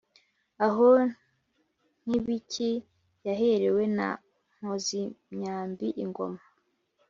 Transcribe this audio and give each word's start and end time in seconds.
aho 0.65 0.87
nkibiki 2.03 2.71
yaherewe 3.25 3.83
na 3.97 4.07
nkozimyambi 4.57 5.87
ingoma, 6.03 6.41